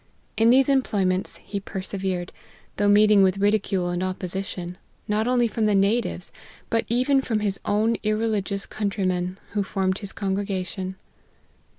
[0.35, 2.31] In these employments he persevered,
[2.77, 6.31] though meeting with ridicule and opposition, not only from the natives,
[6.71, 10.95] but even from his own irre ligious countrymen, who formed his congregation.